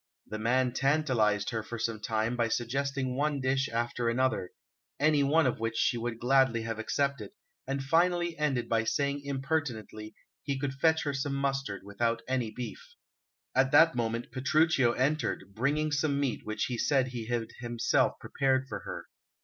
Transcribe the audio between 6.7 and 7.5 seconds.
accepted,